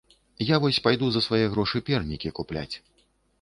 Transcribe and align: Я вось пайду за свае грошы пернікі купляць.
Я 0.45 0.55
вось 0.63 0.79
пайду 0.87 1.09
за 1.15 1.21
свае 1.27 1.41
грошы 1.57 1.83
пернікі 1.91 2.33
купляць. 2.41 2.73